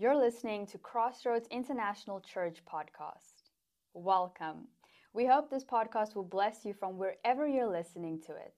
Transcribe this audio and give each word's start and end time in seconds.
You're 0.00 0.16
listening 0.16 0.66
to 0.68 0.78
Crossroads 0.78 1.46
International 1.50 2.20
Church 2.20 2.62
podcast. 2.66 3.50
Welcome. 3.92 4.66
We 5.12 5.26
hope 5.26 5.50
this 5.50 5.62
podcast 5.62 6.14
will 6.14 6.24
bless 6.24 6.64
you 6.64 6.72
from 6.72 6.96
wherever 6.96 7.46
you're 7.46 7.70
listening 7.70 8.18
to 8.20 8.32
it. 8.32 8.54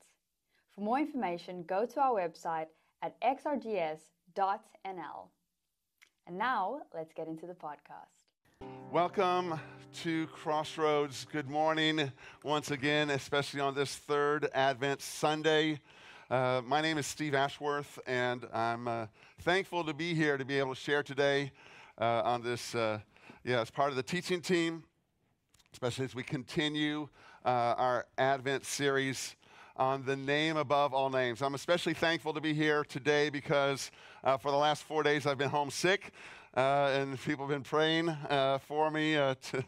For 0.71 0.83
more 0.83 1.01
information, 1.01 1.65
go 1.65 1.85
to 1.85 2.01
our 2.01 2.13
website 2.13 2.67
at 3.03 3.21
xrgs.nl. 3.23 3.99
And 6.29 6.39
now, 6.39 6.83
let's 6.95 7.13
get 7.13 7.27
into 7.27 7.49
the 7.49 7.55
podcast. 7.55 8.69
Welcome 8.93 9.59
to 10.03 10.29
Crossroads. 10.29 11.27
Good 11.33 11.51
morning 11.51 12.13
once 12.45 12.71
again, 12.71 13.11
especially 13.11 13.59
on 13.59 13.75
this 13.75 13.97
third 13.97 14.49
Advent 14.55 15.03
Sunday. 15.03 15.81
Uh, 16.33 16.63
my 16.65 16.81
name 16.81 16.97
is 16.97 17.07
Steve 17.07 17.35
Ashworth, 17.35 17.99
and 18.07 18.47
I'm 18.55 18.89
uh, 18.89 19.05
thankful 19.41 19.85
to 19.85 19.93
be 19.93 20.15
here 20.15 20.39
to 20.39 20.47
be 20.47 20.59
able 20.59 20.75
to 20.75 20.81
share 20.81 21.03
today 21.03 21.53
uh, 22.01 22.23
on 22.25 22.43
this, 22.43 22.75
uh, 22.75 23.01
yeah, 23.45 23.61
as 23.61 23.71
part 23.71 23.91
of 23.91 23.97
the 23.97 24.03
teaching 24.03 24.41
team, 24.41 24.83
especially 25.75 26.07
as 26.07 26.15
we 26.15 26.23
continue 26.23 27.07
uh, 27.45 27.75
our 27.77 28.07
Advent 28.17 28.65
series 28.65 29.37
on 29.77 30.07
the 30.07 30.17
name 30.17 30.57
above 30.57 30.95
all 30.95 31.11
names. 31.11 31.43
I'm 31.43 31.55
especially 31.55 31.93
thankful 31.93 32.33
to 32.33 32.41
be 32.41 32.55
here 32.55 32.83
today 32.83 33.29
because 33.29 33.91
uh, 34.25 34.39
for 34.39 34.51
the 34.51 34.57
last 34.57 34.85
four 34.85 35.03
days 35.03 35.27
I've 35.27 35.37
been 35.37 35.51
homesick. 35.51 36.13
Uh, 36.57 36.93
and 36.95 37.21
people 37.21 37.47
have 37.47 37.55
been 37.55 37.63
praying 37.63 38.09
uh, 38.09 38.57
for 38.57 38.91
me 38.91 39.17
uh, 39.17 39.35
to 39.51 39.63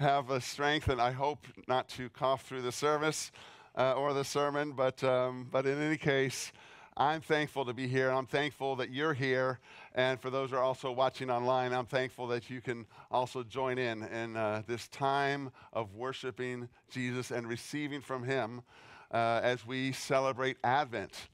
have 0.00 0.30
a 0.30 0.40
strength, 0.40 0.88
and 0.88 1.00
I 1.00 1.12
hope 1.12 1.46
not 1.68 1.88
to 1.90 2.08
cough 2.08 2.42
through 2.42 2.62
the 2.62 2.72
service 2.72 3.30
uh, 3.78 3.92
or 3.92 4.12
the 4.12 4.24
sermon, 4.24 4.72
but, 4.72 5.02
um, 5.04 5.48
but 5.50 5.64
in 5.64 5.80
any 5.80 5.96
case, 5.96 6.52
I'm 6.96 7.20
thankful 7.20 7.64
to 7.66 7.72
be 7.72 7.86
here. 7.86 8.10
I'm 8.10 8.26
thankful 8.26 8.74
that 8.76 8.90
you're 8.90 9.14
here. 9.14 9.60
And 9.94 10.20
for 10.20 10.30
those 10.30 10.50
who 10.50 10.56
are 10.56 10.62
also 10.62 10.90
watching 10.90 11.30
online, 11.30 11.72
I'm 11.72 11.86
thankful 11.86 12.26
that 12.26 12.50
you 12.50 12.60
can 12.60 12.86
also 13.08 13.44
join 13.44 13.78
in 13.78 14.02
in 14.02 14.36
uh, 14.36 14.62
this 14.66 14.88
time 14.88 15.52
of 15.72 15.94
worshiping 15.94 16.68
Jesus 16.90 17.30
and 17.30 17.48
receiving 17.48 18.00
from 18.00 18.24
Him 18.24 18.62
uh, 19.12 19.40
as 19.44 19.64
we 19.64 19.92
celebrate 19.92 20.56
Advent, 20.64 21.28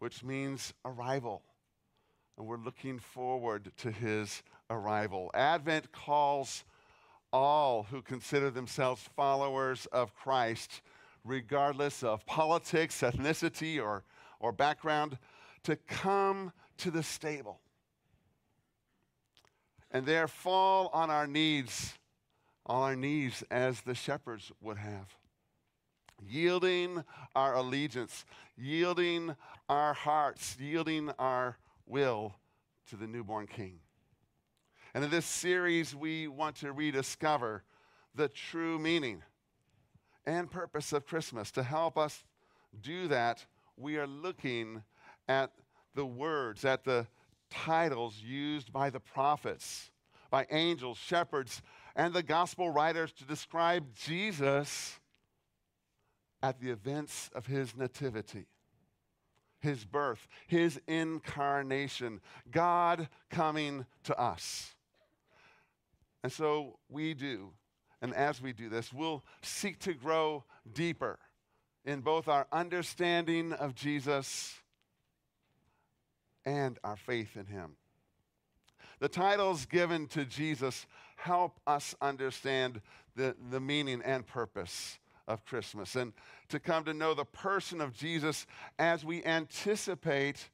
which 0.00 0.24
means 0.24 0.74
arrival. 0.84 1.42
And 2.36 2.48
we're 2.48 2.58
looking 2.58 2.98
forward 2.98 3.70
to 3.78 3.92
His 3.92 4.42
arrival. 4.68 5.30
Advent 5.32 5.92
calls 5.92 6.64
all 7.32 7.84
who 7.84 8.02
consider 8.02 8.50
themselves 8.50 9.08
followers 9.14 9.86
of 9.92 10.12
Christ 10.16 10.82
regardless 11.24 12.02
of 12.02 12.24
politics, 12.26 13.00
ethnicity, 13.00 13.82
or, 13.82 14.04
or 14.40 14.52
background, 14.52 15.18
to 15.62 15.76
come 15.76 16.52
to 16.78 16.90
the 16.90 17.02
stable 17.02 17.60
and 19.94 20.04
there 20.04 20.26
fall 20.26 20.90
on 20.92 21.08
our 21.08 21.26
knees, 21.26 21.94
on 22.66 22.82
our 22.82 22.96
knees 22.96 23.44
as 23.50 23.80
the 23.82 23.94
shepherds 23.94 24.50
would 24.60 24.76
have, 24.76 25.06
yielding 26.20 27.04
our 27.36 27.54
allegiance, 27.54 28.24
yielding 28.58 29.36
our 29.68 29.94
hearts, 29.94 30.56
yielding 30.58 31.10
our 31.18 31.56
will 31.86 32.34
to 32.90 32.96
the 32.96 33.06
newborn 33.06 33.46
King. 33.46 33.78
And 34.94 35.04
in 35.04 35.10
this 35.10 35.26
series, 35.26 35.94
we 35.94 36.26
want 36.26 36.56
to 36.56 36.72
rediscover 36.72 37.62
the 38.16 38.28
true 38.28 38.80
meaning 38.80 39.22
and 40.26 40.50
purpose 40.50 40.92
of 40.92 41.06
Christmas. 41.06 41.50
To 41.52 41.62
help 41.62 41.98
us 41.98 42.24
do 42.80 43.08
that, 43.08 43.44
we 43.76 43.96
are 43.96 44.06
looking 44.06 44.82
at 45.28 45.52
the 45.94 46.06
words, 46.06 46.64
at 46.64 46.84
the 46.84 47.06
titles 47.50 48.20
used 48.20 48.72
by 48.72 48.90
the 48.90 49.00
prophets, 49.00 49.90
by 50.30 50.46
angels, 50.50 50.98
shepherds, 50.98 51.62
and 51.94 52.12
the 52.12 52.22
gospel 52.22 52.70
writers 52.70 53.12
to 53.12 53.24
describe 53.24 53.94
Jesus 53.94 54.98
at 56.42 56.60
the 56.60 56.70
events 56.70 57.30
of 57.34 57.46
his 57.46 57.76
nativity, 57.76 58.46
his 59.60 59.84
birth, 59.84 60.26
his 60.46 60.80
incarnation, 60.86 62.20
God 62.50 63.08
coming 63.30 63.86
to 64.02 64.18
us. 64.18 64.74
And 66.22 66.32
so 66.32 66.78
we 66.88 67.14
do 67.14 67.52
and 68.02 68.14
as 68.14 68.40
we 68.40 68.52
do 68.52 68.68
this, 68.68 68.92
we'll 68.92 69.24
seek 69.42 69.78
to 69.80 69.94
grow 69.94 70.44
deeper 70.72 71.18
in 71.84 72.00
both 72.00 72.28
our 72.28 72.46
understanding 72.52 73.52
of 73.52 73.74
Jesus 73.74 74.54
and 76.44 76.78
our 76.84 76.96
faith 76.96 77.36
in 77.36 77.46
Him. 77.46 77.76
The 79.00 79.08
titles 79.08 79.66
given 79.66 80.06
to 80.08 80.24
Jesus 80.24 80.86
help 81.16 81.58
us 81.66 81.94
understand 82.00 82.80
the, 83.16 83.36
the 83.50 83.60
meaning 83.60 84.02
and 84.04 84.26
purpose 84.26 84.98
of 85.26 85.44
Christmas 85.44 85.96
and 85.96 86.12
to 86.48 86.60
come 86.60 86.84
to 86.84 86.94
know 86.94 87.14
the 87.14 87.24
person 87.24 87.80
of 87.80 87.94
Jesus 87.94 88.46
as 88.78 89.04
we 89.04 89.24
anticipate 89.24 90.50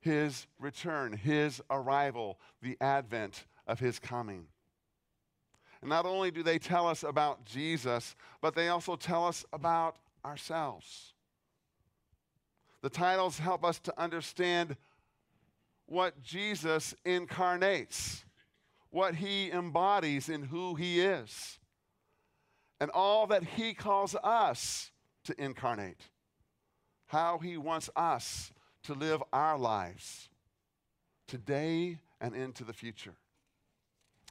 His 0.00 0.46
return, 0.58 1.12
His 1.12 1.60
arrival, 1.70 2.38
the 2.62 2.76
advent 2.80 3.44
of 3.66 3.80
His 3.80 3.98
coming. 3.98 4.46
And 5.82 5.88
not 5.88 6.06
only 6.06 6.30
do 6.30 6.42
they 6.42 6.58
tell 6.58 6.86
us 6.86 7.02
about 7.02 7.44
Jesus, 7.44 8.14
but 8.40 8.54
they 8.54 8.68
also 8.68 8.96
tell 8.96 9.26
us 9.26 9.44
about 9.52 9.96
ourselves. 10.24 11.12
The 12.82 12.90
titles 12.90 13.38
help 13.38 13.64
us 13.64 13.80
to 13.80 14.00
understand 14.00 14.76
what 15.86 16.22
Jesus 16.22 16.94
incarnates, 17.04 18.24
what 18.90 19.16
he 19.16 19.50
embodies 19.50 20.28
in 20.28 20.44
who 20.44 20.76
he 20.76 21.00
is, 21.00 21.58
and 22.80 22.90
all 22.90 23.26
that 23.26 23.44
he 23.44 23.74
calls 23.74 24.14
us 24.22 24.92
to 25.24 25.40
incarnate, 25.40 26.10
how 27.06 27.38
he 27.38 27.56
wants 27.56 27.90
us 27.96 28.52
to 28.84 28.94
live 28.94 29.22
our 29.32 29.58
lives 29.58 30.28
today 31.26 31.98
and 32.20 32.34
into 32.34 32.64
the 32.64 32.72
future. 32.72 33.14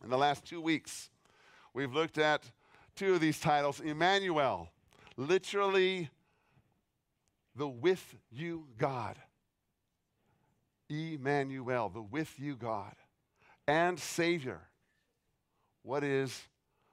In 0.03 0.09
the 0.09 0.17
last 0.17 0.45
two 0.45 0.61
weeks, 0.61 1.09
We've 1.73 1.93
looked 1.93 2.17
at 2.17 2.43
two 2.95 3.13
of 3.13 3.21
these 3.21 3.39
titles 3.39 3.79
Emmanuel, 3.79 4.69
literally 5.17 6.09
the 7.55 7.67
with 7.67 8.15
you 8.31 8.67
God. 8.77 9.17
Emmanuel, 10.89 11.89
the 11.89 12.01
with 12.01 12.39
you 12.39 12.55
God. 12.55 12.93
And 13.67 13.97
Savior, 13.99 14.59
what 15.83 16.03
is, 16.03 16.41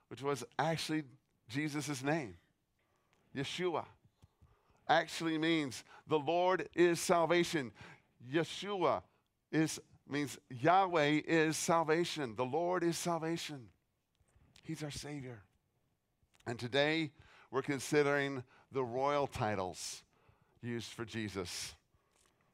which 0.09 0.23
was 0.23 0.45
actually 0.59 1.03
Jesus' 1.49 2.03
name. 2.03 2.37
Yeshua 3.37 3.85
actually 4.89 5.39
means 5.39 5.85
the 6.07 6.19
Lord 6.19 6.69
is 6.75 7.01
salvation. 7.01 7.73
Yeshua 8.33 9.03
is, 9.51 9.81
means 10.09 10.39
Yahweh 10.51 11.21
is 11.27 11.57
salvation. 11.57 12.35
The 12.37 12.45
Lord 12.45 12.85
is 12.85 12.97
salvation. 12.97 13.69
He's 14.69 14.83
our 14.83 14.91
Savior. 14.91 15.41
And 16.47 16.59
today, 16.59 17.11
we're 17.51 17.63
considering 17.63 18.45
the 18.71 18.85
royal 18.85 19.27
titles 19.27 20.03
used 20.61 20.93
for 20.93 21.07
Jesus 21.07 21.75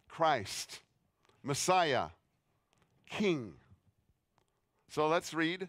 Christ, 0.09 0.79
Messiah, 1.43 2.11
King. 3.11 3.55
So 4.91 5.09
let's 5.09 5.35
read. 5.35 5.69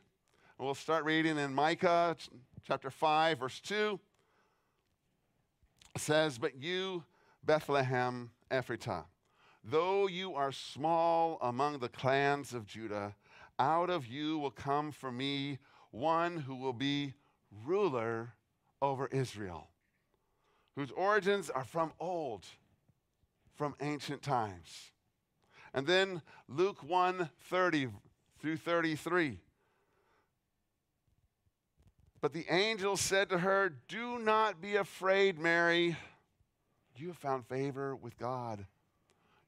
We'll 0.59 0.75
start 0.75 1.03
reading 1.03 1.39
in 1.39 1.51
Micah 1.51 2.15
chapter 2.67 2.91
5, 2.91 3.39
verse 3.39 3.59
2. 3.61 3.99
It 5.95 6.01
says, 6.01 6.37
But 6.37 6.61
you, 6.61 7.05
Bethlehem 7.43 8.29
Ephratah, 8.51 9.05
though 9.63 10.05
you 10.05 10.35
are 10.35 10.51
small 10.51 11.39
among 11.41 11.79
the 11.79 11.89
clans 11.89 12.53
of 12.53 12.67
Judah, 12.67 13.15
out 13.57 13.89
of 13.89 14.05
you 14.05 14.37
will 14.37 14.51
come 14.51 14.91
for 14.91 15.11
me 15.11 15.57
one 15.95 16.37
who 16.37 16.55
will 16.55 16.73
be 16.73 17.13
ruler 17.65 18.33
over 18.81 19.07
Israel, 19.07 19.69
whose 20.75 20.91
origins 20.91 21.49
are 21.49 21.63
from 21.63 21.93
old, 21.99 22.45
from 23.55 23.75
ancient 23.81 24.21
times. 24.21 24.91
And 25.73 25.87
then 25.87 26.21
Luke 26.47 26.83
1 26.83 27.29
30 27.49 27.87
through 28.39 28.57
33. 28.57 29.39
But 32.21 32.33
the 32.33 32.45
angel 32.49 32.97
said 32.97 33.29
to 33.29 33.39
her, 33.39 33.71
Do 33.87 34.19
not 34.19 34.61
be 34.61 34.75
afraid, 34.75 35.39
Mary. 35.39 35.95
You 36.97 37.07
have 37.07 37.17
found 37.17 37.45
favor 37.45 37.95
with 37.95 38.17
God. 38.17 38.65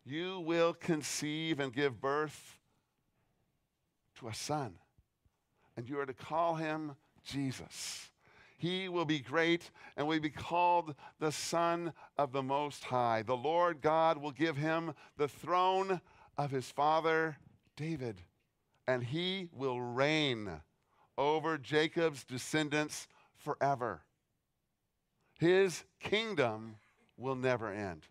You 0.05 0.39
will 0.41 0.73
conceive 0.73 1.59
and 1.59 1.73
give 1.73 1.99
birth 1.99 2.57
to 4.19 4.27
a 4.27 4.33
son 4.33 4.75
and 5.77 5.87
you 5.87 5.99
are 5.99 6.05
to 6.05 6.13
call 6.13 6.55
him 6.55 6.95
Jesus. 7.23 8.09
He 8.57 8.89
will 8.89 9.05
be 9.05 9.19
great 9.19 9.69
and 9.95 10.07
will 10.07 10.19
be 10.19 10.31
called 10.31 10.95
the 11.19 11.31
Son 11.31 11.93
of 12.17 12.31
the 12.31 12.41
Most 12.41 12.83
High. 12.83 13.21
The 13.21 13.37
Lord 13.37 13.81
God 13.81 14.17
will 14.17 14.31
give 14.31 14.57
him 14.57 14.93
the 15.15 15.27
throne 15.27 16.01
of 16.37 16.49
his 16.49 16.69
father 16.71 17.37
David, 17.75 18.21
and 18.87 19.03
he 19.03 19.49
will 19.53 19.79
reign 19.79 20.49
over 21.15 21.59
Jacob's 21.59 22.23
descendants 22.23 23.07
forever. 23.35 24.01
His 25.39 25.83
kingdom 25.99 26.77
will 27.15 27.35
never 27.35 27.71
end. 27.71 28.07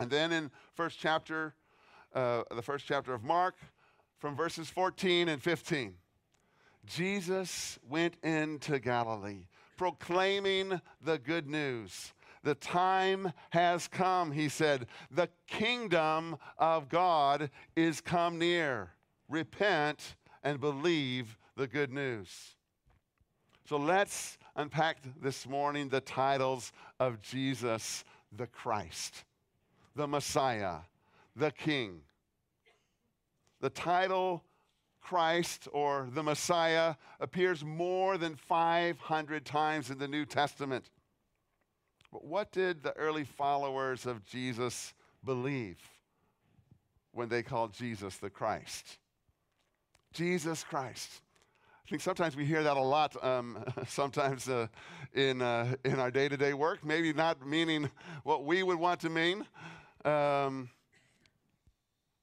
And 0.00 0.10
then 0.10 0.32
in 0.32 0.50
first 0.72 0.98
chapter, 0.98 1.54
uh, 2.14 2.44
the 2.54 2.62
first 2.62 2.86
chapter 2.86 3.12
of 3.12 3.22
Mark, 3.22 3.56
from 4.18 4.34
verses 4.34 4.70
14 4.70 5.28
and 5.28 5.42
15, 5.42 5.94
Jesus 6.86 7.78
went 7.88 8.16
into 8.22 8.78
Galilee, 8.78 9.46
proclaiming 9.76 10.80
the 11.00 11.18
good 11.18 11.48
news. 11.48 12.12
The 12.42 12.54
time 12.56 13.32
has 13.50 13.86
come, 13.86 14.32
he 14.32 14.48
said. 14.48 14.86
The 15.10 15.28
kingdom 15.46 16.36
of 16.58 16.88
God 16.88 17.50
is 17.76 18.00
come 18.00 18.38
near. 18.38 18.90
Repent 19.28 20.16
and 20.42 20.60
believe 20.60 21.38
the 21.56 21.68
good 21.68 21.92
news. 21.92 22.28
So 23.68 23.76
let's 23.76 24.38
unpack 24.56 24.98
this 25.20 25.46
morning 25.48 25.88
the 25.88 26.00
titles 26.00 26.72
of 26.98 27.22
Jesus 27.22 28.04
the 28.36 28.46
Christ, 28.46 29.24
the 29.94 30.08
Messiah, 30.08 30.78
the 31.36 31.50
King. 31.50 32.00
The 33.60 33.70
title 33.70 34.42
Christ 35.02 35.68
or 35.72 36.08
the 36.12 36.22
Messiah 36.22 36.94
appears 37.20 37.64
more 37.64 38.16
than 38.16 38.36
500 38.36 39.44
times 39.44 39.90
in 39.90 39.98
the 39.98 40.08
New 40.08 40.24
Testament. 40.24 40.90
But 42.12 42.24
what 42.24 42.52
did 42.52 42.82
the 42.82 42.96
early 42.96 43.24
followers 43.24 44.06
of 44.06 44.24
Jesus 44.24 44.94
believe 45.24 45.78
when 47.12 47.28
they 47.28 47.42
called 47.42 47.72
Jesus 47.72 48.16
the 48.16 48.30
Christ? 48.30 48.98
Jesus 50.12 50.62
Christ. 50.62 51.22
I 51.84 51.90
think 51.90 52.02
sometimes 52.02 52.36
we 52.36 52.44
hear 52.44 52.62
that 52.62 52.76
a 52.76 52.82
lot, 52.82 53.22
um, 53.24 53.64
sometimes 53.88 54.48
uh, 54.48 54.68
in, 55.14 55.42
uh, 55.42 55.74
in 55.84 55.98
our 55.98 56.10
day 56.10 56.28
to 56.28 56.36
day 56.36 56.54
work, 56.54 56.84
maybe 56.84 57.12
not 57.12 57.46
meaning 57.46 57.90
what 58.22 58.44
we 58.44 58.62
would 58.62 58.78
want 58.78 59.00
to 59.00 59.10
mean. 59.10 59.46
Um, 60.04 60.70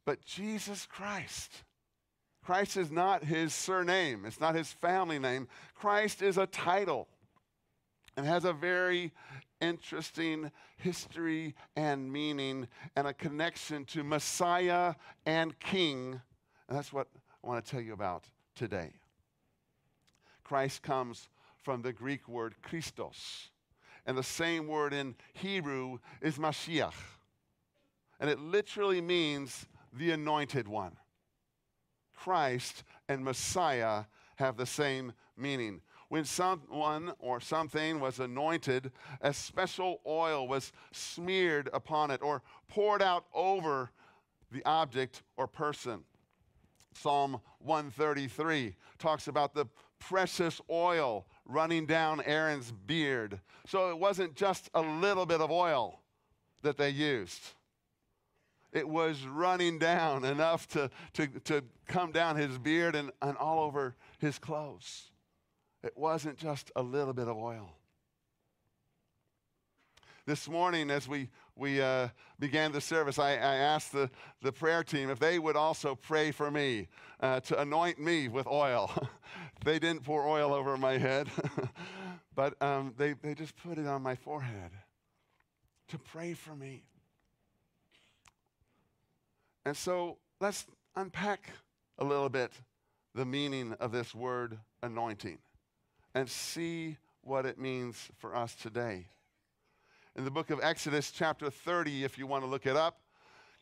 but 0.05 0.23
Jesus 0.23 0.85
Christ. 0.85 1.51
Christ 2.49 2.77
is 2.77 2.89
not 2.89 3.23
his 3.23 3.53
surname, 3.53 4.25
it's 4.25 4.39
not 4.39 4.55
his 4.55 4.71
family 4.71 5.19
name. 5.19 5.47
Christ 5.75 6.23
is 6.23 6.39
a 6.39 6.47
title 6.47 7.07
and 8.17 8.25
has 8.25 8.43
a 8.43 8.53
very 8.53 9.11
interesting 9.61 10.49
history 10.77 11.53
and 11.75 12.11
meaning 12.11 12.67
and 12.95 13.05
a 13.05 13.13
connection 13.13 13.85
to 13.85 14.03
Messiah 14.03 14.95
and 15.27 15.59
King. 15.59 16.19
And 16.67 16.75
that's 16.75 16.91
what 16.91 17.05
I 17.43 17.47
want 17.47 17.63
to 17.63 17.69
tell 17.69 17.81
you 17.81 17.93
about 17.93 18.23
today. 18.55 18.93
Christ 20.43 20.81
comes 20.81 21.29
from 21.61 21.83
the 21.83 21.93
Greek 21.93 22.27
word 22.27 22.55
Christos, 22.63 23.49
and 24.07 24.17
the 24.17 24.23
same 24.23 24.65
word 24.65 24.91
in 24.91 25.13
Hebrew 25.33 25.99
is 26.19 26.39
Mashiach. 26.39 26.95
And 28.19 28.27
it 28.27 28.39
literally 28.39 29.01
means 29.01 29.67
the 29.93 30.09
anointed 30.09 30.67
one. 30.67 30.95
Christ 32.23 32.83
and 33.07 33.23
Messiah 33.23 34.03
have 34.35 34.57
the 34.57 34.65
same 34.65 35.13
meaning. 35.37 35.81
When 36.09 36.25
someone 36.25 37.13
or 37.19 37.39
something 37.39 37.99
was 37.99 38.19
anointed, 38.19 38.91
a 39.21 39.31
special 39.31 40.01
oil 40.05 40.47
was 40.47 40.71
smeared 40.91 41.69
upon 41.71 42.11
it 42.11 42.21
or 42.21 42.41
poured 42.67 43.01
out 43.01 43.25
over 43.33 43.91
the 44.51 44.65
object 44.65 45.23
or 45.37 45.47
person. 45.47 46.03
Psalm 46.93 47.39
133 47.59 48.75
talks 48.97 49.27
about 49.27 49.53
the 49.53 49.67
precious 49.99 50.59
oil 50.69 51.25
running 51.45 51.85
down 51.85 52.21
Aaron's 52.25 52.71
beard. 52.71 53.39
So 53.67 53.91
it 53.91 53.99
wasn't 53.99 54.35
just 54.35 54.69
a 54.73 54.81
little 54.81 55.25
bit 55.25 55.41
of 55.41 55.51
oil 55.51 56.01
that 56.63 56.77
they 56.77 56.89
used. 56.89 57.53
It 58.71 58.87
was 58.87 59.25
running 59.25 59.79
down 59.79 60.23
enough 60.25 60.67
to, 60.69 60.89
to, 61.13 61.27
to 61.45 61.63
come 61.87 62.11
down 62.11 62.35
his 62.35 62.57
beard 62.57 62.95
and, 62.95 63.11
and 63.21 63.35
all 63.37 63.63
over 63.63 63.95
his 64.19 64.37
clothes. 64.37 65.11
It 65.83 65.97
wasn't 65.97 66.37
just 66.37 66.71
a 66.75 66.83
little 66.83 67.13
bit 67.13 67.27
of 67.27 67.37
oil. 67.37 67.71
This 70.25 70.47
morning, 70.47 70.91
as 70.91 71.07
we, 71.07 71.29
we 71.55 71.81
uh, 71.81 72.09
began 72.37 72.71
the 72.71 72.81
service, 72.81 73.17
I, 73.17 73.31
I, 73.31 73.55
asked 73.55 73.91
the, 73.91 74.11
the 74.43 74.51
prayer 74.51 74.83
team 74.83 75.09
if 75.09 75.17
they 75.17 75.39
would 75.39 75.55
also 75.55 75.95
pray 75.95 76.29
for 76.29 76.51
me 76.51 76.87
uh, 77.19 77.39
to 77.39 77.59
anoint 77.59 77.97
me 77.99 78.27
with 78.27 78.45
oil. 78.45 78.91
they 79.65 79.79
didn't 79.79 80.03
pour 80.03 80.27
oil 80.27 80.53
over 80.53 80.77
my 80.77 80.99
head, 80.99 81.29
but 82.35 82.61
um, 82.61 82.93
they, 82.97 83.13
they 83.13 83.33
just 83.33 83.55
put 83.55 83.79
it 83.79 83.87
on 83.87 84.03
my 84.03 84.13
forehead 84.13 84.71
to 85.87 85.97
pray 85.97 86.33
for 86.33 86.55
me. 86.55 86.83
And 89.69 89.77
so 89.77 90.17
let's 90.41 90.65
unpack 90.95 91.51
a 91.99 92.03
little 92.03 92.27
bit 92.27 92.51
the 93.13 93.23
meaning 93.23 93.73
of 93.79 93.91
this 93.91 94.15
word 94.15 94.57
anointing 94.81 95.37
and 96.15 96.27
see 96.27 96.97
what 97.21 97.45
it 97.45 97.59
means 97.59 98.09
for 98.17 98.35
us 98.35 98.55
today. 98.55 99.09
In 100.15 100.25
the 100.25 100.31
book 100.31 100.49
of 100.49 100.59
Exodus, 100.63 101.11
chapter 101.11 101.51
30, 101.51 102.03
if 102.03 102.17
you 102.17 102.25
want 102.25 102.43
to 102.43 102.49
look 102.49 102.65
it 102.65 102.75
up, 102.75 103.01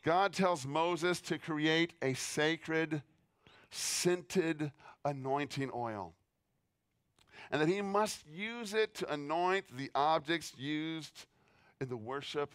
God 0.02 0.32
tells 0.32 0.66
Moses 0.66 1.20
to 1.20 1.36
create 1.36 1.92
a 2.00 2.14
sacred, 2.14 3.02
scented 3.70 4.72
anointing 5.04 5.70
oil. 5.74 6.14
And 7.50 7.60
that 7.60 7.68
he 7.68 7.82
must 7.82 8.26
use 8.26 8.72
it 8.72 8.94
to 8.94 9.12
anoint 9.12 9.76
the 9.76 9.90
objects 9.94 10.54
used 10.56 11.26
in 11.82 11.90
the 11.90 11.98
worship 11.98 12.54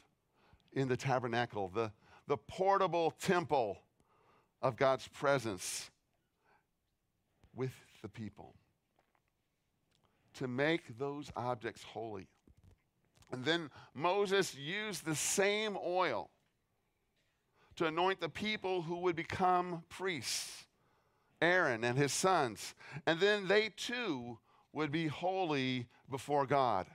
in 0.71 0.87
the 0.87 0.97
tabernacle, 0.97 1.69
the, 1.71 1.91
the 2.27 2.37
portable 2.37 3.11
temple 3.11 3.79
of 4.61 4.75
God's 4.75 5.07
presence 5.07 5.91
with 7.55 7.73
the 8.01 8.09
people 8.09 8.55
to 10.35 10.47
make 10.47 10.97
those 10.97 11.31
objects 11.35 11.83
holy. 11.83 12.27
And 13.31 13.45
then 13.45 13.69
Moses 13.93 14.55
used 14.55 15.05
the 15.05 15.15
same 15.15 15.77
oil 15.83 16.29
to 17.75 17.87
anoint 17.87 18.21
the 18.21 18.29
people 18.29 18.83
who 18.83 18.97
would 18.97 19.15
become 19.15 19.83
priests, 19.89 20.65
Aaron 21.41 21.83
and 21.83 21.97
his 21.97 22.13
sons. 22.13 22.75
And 23.05 23.19
then 23.19 23.47
they 23.47 23.69
too 23.75 24.39
would 24.71 24.91
be 24.91 25.07
holy 25.07 25.87
before 26.09 26.45
God. 26.45 26.87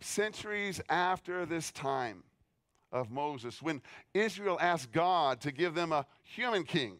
Centuries 0.00 0.80
after 0.88 1.46
this 1.46 1.70
time, 1.70 2.24
of 2.96 3.10
Moses, 3.10 3.62
when 3.62 3.82
Israel 4.14 4.58
asked 4.60 4.92
God 4.92 5.40
to 5.42 5.52
give 5.52 5.74
them 5.74 5.92
a 5.92 6.06
human 6.22 6.64
king, 6.64 6.98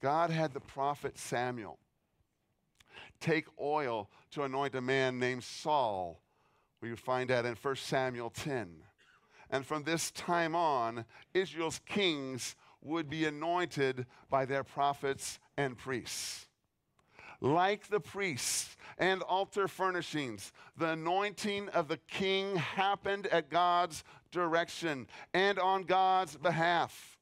God 0.00 0.30
had 0.30 0.52
the 0.52 0.60
prophet 0.60 1.18
Samuel 1.18 1.78
take 3.20 3.46
oil 3.60 4.10
to 4.32 4.42
anoint 4.42 4.74
a 4.74 4.80
man 4.80 5.18
named 5.18 5.44
Saul. 5.44 6.20
We 6.80 6.94
find 6.96 7.30
that 7.30 7.46
in 7.46 7.54
1 7.54 7.76
Samuel 7.76 8.30
10. 8.30 8.82
And 9.48 9.64
from 9.64 9.84
this 9.84 10.10
time 10.10 10.56
on, 10.56 11.04
Israel's 11.32 11.80
kings 11.86 12.56
would 12.80 13.08
be 13.08 13.26
anointed 13.26 14.06
by 14.28 14.44
their 14.44 14.64
prophets 14.64 15.38
and 15.56 15.78
priests. 15.78 16.48
Like 17.42 17.88
the 17.88 17.98
priests 17.98 18.76
and 18.98 19.20
altar 19.22 19.66
furnishings, 19.66 20.52
the 20.76 20.90
anointing 20.90 21.70
of 21.70 21.88
the 21.88 21.96
king 21.96 22.54
happened 22.54 23.26
at 23.26 23.50
God's 23.50 24.04
direction 24.30 25.08
and 25.34 25.58
on 25.58 25.82
God's 25.82 26.36
behalf. 26.36 27.18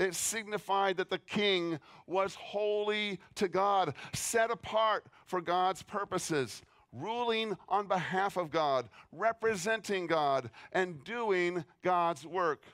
It 0.00 0.16
signified 0.16 0.96
that 0.96 1.08
the 1.08 1.20
king 1.20 1.78
was 2.08 2.34
holy 2.34 3.20
to 3.36 3.46
God, 3.46 3.94
set 4.12 4.50
apart 4.50 5.06
for 5.24 5.40
God's 5.40 5.84
purposes, 5.84 6.60
ruling 6.90 7.56
on 7.68 7.86
behalf 7.86 8.36
of 8.36 8.50
God, 8.50 8.88
representing 9.12 10.08
God, 10.08 10.50
and 10.72 11.04
doing 11.04 11.64
God's 11.82 12.26
work. 12.26 12.64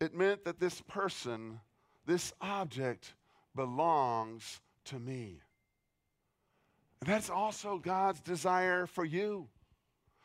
It 0.00 0.16
meant 0.16 0.44
that 0.46 0.58
this 0.58 0.80
person, 0.80 1.60
this 2.06 2.32
object, 2.40 3.14
belongs 3.54 4.60
to 4.86 4.98
me. 4.98 5.40
That's 7.04 7.30
also 7.30 7.78
God's 7.78 8.20
desire 8.20 8.86
for 8.86 9.04
you. 9.04 9.48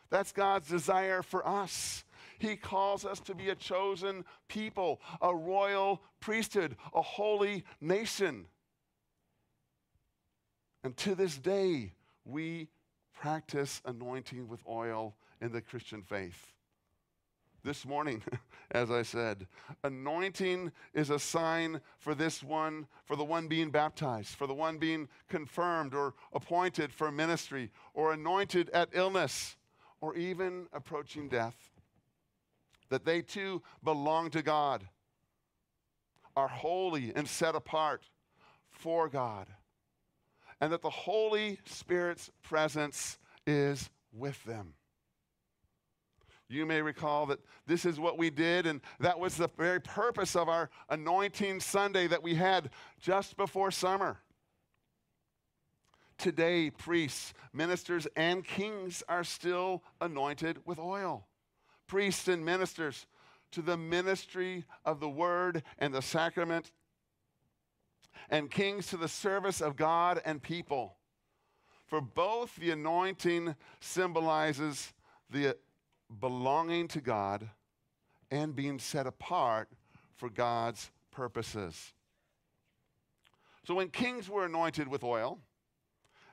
That's 0.10 0.32
God's 0.32 0.68
desire 0.68 1.22
for 1.22 1.48
us. 1.48 2.04
He 2.40 2.56
calls 2.56 3.06
us 3.06 3.20
to 3.22 3.36
be 3.36 3.50
a 3.50 3.56
chosen 3.56 4.26
people, 4.48 5.00
a 5.22 5.34
royal 5.34 6.02
priesthood, 6.20 6.76
a 6.94 7.02
holy 7.02 7.64
nation. 7.80 8.46
And 10.84 10.98
to 10.98 11.14
this 11.14 11.38
day, 11.38 11.94
we 12.26 12.70
practice 13.14 13.82
anointing 13.86 14.48
with 14.48 14.62
oil 14.68 15.16
in 15.40 15.52
the 15.52 15.62
Christian 15.62 16.02
faith. 16.02 16.52
This 17.64 17.86
morning, 17.86 18.24
as 18.72 18.92
I 18.92 19.04
said. 19.04 19.48
Anointing 19.84 20.72
is 20.94 21.10
a 21.10 21.20
sign 21.20 21.82
for 21.98 22.16
this 22.16 22.44
one, 22.44 22.88
for 23.06 23.16
the 23.16 23.24
one 23.24 23.48
being 23.48 23.70
baptized, 23.70 24.30
for 24.30 24.48
the 24.48 24.54
one 24.54 24.78
being 24.78 25.08
confirmed 25.30 25.94
or 25.94 26.14
appointed 26.34 26.92
for 26.94 27.12
ministry, 27.12 27.72
or 27.94 28.14
anointed 28.14 28.70
at 28.72 28.90
illness, 28.94 29.56
or 30.00 30.16
even 30.16 30.68
approaching 30.74 31.28
death. 31.28 31.56
That 32.90 33.06
they 33.06 33.22
too 33.22 33.62
belong 33.84 34.32
to 34.32 34.42
God, 34.42 34.88
are 36.36 36.48
holy 36.48 37.12
and 37.16 37.28
set 37.28 37.56
apart 37.56 38.04
for 38.70 39.10
God, 39.10 39.48
and 40.60 40.72
that 40.72 40.82
the 40.82 40.90
Holy 40.90 41.60
Spirit's 41.66 42.32
presence 42.42 43.18
is 43.46 43.90
with 44.14 44.42
them. 44.46 44.74
You 46.52 46.66
may 46.66 46.82
recall 46.82 47.26
that 47.28 47.40
this 47.66 47.86
is 47.86 48.00
what 48.00 48.18
we 48.18 48.30
did, 48.30 48.66
and 48.66 48.82
that 49.00 49.18
was 49.18 49.38
the 49.38 49.50
very 49.58 49.80
purpose 49.80 50.36
of 50.36 50.50
our 50.50 50.70
anointing 50.90 51.62
Sunday 51.62 52.08
that 52.08 52.22
we 52.22 52.36
had 52.36 52.70
just 53.00 53.38
before 53.38 53.72
summer. 53.72 54.20
Today, 56.18 56.70
priests, 56.70 57.34
ministers, 57.54 58.06
and 58.18 58.44
kings 58.44 59.02
are 59.08 59.24
still 59.24 59.82
anointed 60.02 60.60
with 60.66 60.78
oil. 60.78 61.26
Priests 61.88 62.28
and 62.28 62.44
ministers 62.44 63.06
to 63.52 63.62
the 63.62 63.78
ministry 63.78 64.66
of 64.86 65.00
the 65.00 65.10
word 65.10 65.64
and 65.80 65.94
the 65.94 66.02
sacrament, 66.02 66.72
and 68.30 68.52
kings 68.52 68.88
to 68.88 68.98
the 68.98 69.08
service 69.08 69.62
of 69.62 69.76
God 69.76 70.22
and 70.26 70.42
people. 70.42 70.98
For 71.86 72.02
both 72.02 72.56
the 72.56 72.72
anointing 72.72 73.56
symbolizes 73.80 74.94
the 75.30 75.58
belonging 76.20 76.88
to 76.90 77.02
God 77.02 77.50
and 78.30 78.56
being 78.56 78.80
set 78.80 79.08
apart 79.08 79.70
for 80.16 80.30
God's 80.30 80.92
purposes. 81.12 81.94
So 83.66 83.76
when 83.76 83.90
kings 83.90 84.30
were 84.30 84.46
anointed 84.46 84.88
with 84.88 85.04
oil, 85.04 85.40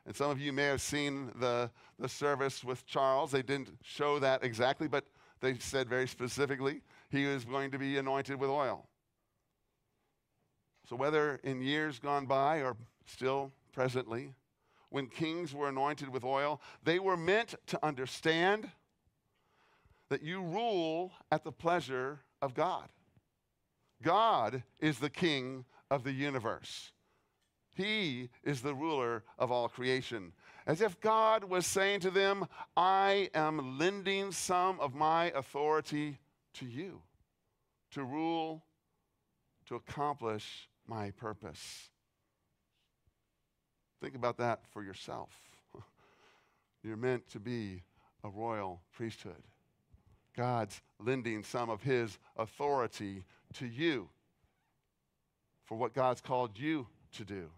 and 0.06 0.16
some 0.16 0.30
of 0.30 0.40
you 0.40 0.52
may 0.52 0.64
have 0.64 0.80
seen 0.80 1.30
the, 1.38 1.70
the 1.99 2.08
service 2.08 2.64
with 2.64 2.87
Charles, 2.87 3.30
they 3.30 3.42
didn't 3.42 3.68
show 3.82 4.18
that 4.18 4.42
exactly, 4.42 4.88
but 4.88 5.04
they 5.40 5.58
said 5.58 5.88
very 5.88 6.08
specifically 6.08 6.80
he 7.11 7.26
was 7.26 7.44
going 7.44 7.70
to 7.70 7.78
be 7.78 7.99
anointed 7.99 8.40
with 8.40 8.49
oil. 8.49 8.87
So 10.88 10.97
whether 10.97 11.38
in 11.44 11.61
years 11.61 11.99
gone 11.99 12.25
by 12.25 12.62
or 12.62 12.76
still 13.06 13.52
presently, 13.73 14.35
when 14.88 15.06
kings 15.06 15.54
were 15.54 15.68
anointed 15.68 16.08
with 16.08 16.25
oil, 16.25 16.62
they 16.82 16.99
were 16.99 17.16
meant 17.16 17.54
to 17.66 17.85
understand 17.85 18.70
that 20.11 20.23
you 20.23 20.43
rule 20.43 21.12
at 21.31 21.45
the 21.45 21.53
pleasure 21.53 22.21
of 22.41 22.55
God. 22.55 22.88
God 24.03 24.62
is 24.81 24.99
the 24.99 25.11
king 25.11 25.65
of 25.91 26.05
the 26.05 26.12
universe. 26.12 26.93
He 27.75 28.31
is 28.43 28.61
the 28.61 28.75
ruler 28.75 29.25
of 29.38 29.53
all 29.53 29.69
creation. 29.69 30.33
As 30.67 30.81
if 30.81 31.00
God 31.00 31.45
was 31.45 31.67
saying 31.67 32.00
to 32.00 32.11
them, 32.11 32.47
I 32.77 33.31
am 33.35 33.79
lending 33.79 34.33
some 34.33 34.81
of 34.81 34.95
my 34.95 35.27
authority 35.35 36.19
to 36.55 36.67
you 36.67 37.03
to 37.93 38.05
rule, 38.05 38.65
to 39.67 39.77
accomplish 39.77 40.69
my 40.87 41.11
purpose. 41.12 41.88
Think 44.00 44.15
about 44.15 44.38
that 44.38 44.61
for 44.73 44.83
yourself. 44.83 45.31
You're 46.83 46.97
meant 46.97 47.29
to 47.31 47.41
be 47.41 47.83
a 48.25 48.29
royal 48.29 48.83
priesthood. 48.93 49.43
God's 50.38 50.80
lending 51.00 51.42
some 51.42 51.68
of 51.68 51.83
his 51.83 52.16
authority 52.37 53.25
to 53.54 53.66
you 53.66 54.09
for 55.64 55.76
what 55.76 55.92
God's 55.92 56.21
called 56.21 56.57
you 56.57 56.87
to 57.16 57.25
do. 57.25 57.50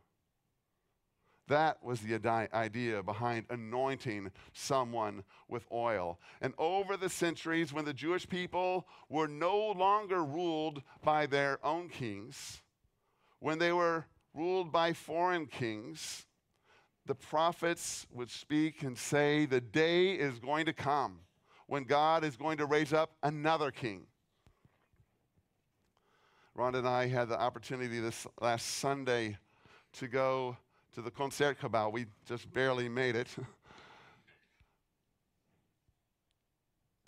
That 1.48 1.84
was 1.84 2.00
the 2.00 2.18
idea 2.54 3.02
behind 3.02 3.44
anointing 3.50 4.30
someone 4.54 5.24
with 5.46 5.66
oil. 5.70 6.20
And 6.40 6.54
over 6.56 6.96
the 6.96 7.10
centuries, 7.10 7.70
when 7.70 7.84
the 7.84 7.92
Jewish 7.92 8.26
people 8.26 8.86
were 9.10 9.28
no 9.28 9.72
longer 9.72 10.24
ruled 10.24 10.82
by 11.04 11.26
their 11.26 11.58
own 11.62 11.90
kings, 11.90 12.62
when 13.40 13.58
they 13.58 13.72
were 13.72 14.06
ruled 14.32 14.72
by 14.72 14.94
foreign 14.94 15.44
kings, 15.44 16.24
the 17.04 17.14
prophets 17.14 18.06
would 18.10 18.30
speak 18.30 18.82
and 18.82 18.96
say, 18.96 19.44
The 19.44 19.60
day 19.60 20.12
is 20.12 20.38
going 20.38 20.64
to 20.64 20.72
come 20.72 21.18
when 21.70 21.84
God 21.84 22.24
is 22.24 22.36
going 22.36 22.58
to 22.58 22.66
raise 22.66 22.92
up 22.92 23.12
another 23.22 23.70
king. 23.70 24.02
Rhonda 26.58 26.78
and 26.78 26.88
I 26.88 27.06
had 27.06 27.28
the 27.28 27.40
opportunity 27.40 28.00
this 28.00 28.26
last 28.40 28.66
Sunday 28.78 29.38
to 29.92 30.08
go 30.08 30.56
to 30.96 31.00
the 31.00 31.12
Concertgebouw. 31.12 31.92
We 31.92 32.06
just 32.26 32.52
barely 32.52 32.88
made 32.88 33.14
it. 33.14 33.28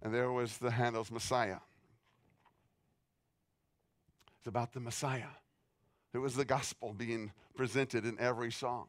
and 0.02 0.14
there 0.14 0.30
was 0.30 0.56
the 0.58 0.70
Handel's 0.70 1.10
Messiah. 1.10 1.58
It's 4.38 4.46
about 4.46 4.72
the 4.72 4.78
Messiah. 4.78 5.34
It 6.14 6.18
was 6.18 6.36
the 6.36 6.44
gospel 6.44 6.94
being 6.96 7.32
presented 7.56 8.06
in 8.06 8.16
every 8.20 8.52
song. 8.52 8.86